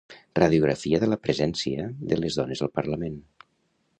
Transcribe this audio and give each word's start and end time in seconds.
Radiografia 0.37 0.99
de 1.03 1.09
la 1.11 1.19
presència 1.25 1.85
de 2.13 2.19
les 2.21 2.39
dones 2.41 2.65
al 2.67 2.75
Parlament. 2.81 3.21